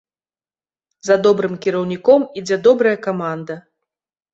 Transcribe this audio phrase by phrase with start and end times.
[1.09, 3.65] За добрым кіраўніком ідзе добрая каманда!